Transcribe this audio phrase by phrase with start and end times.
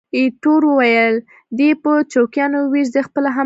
[0.17, 1.15] ایټور وویل:
[1.57, 3.39] دی یې په چوکیانو وویشت، زه خپله همالته وم.